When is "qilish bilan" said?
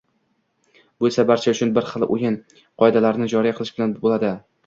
3.59-3.93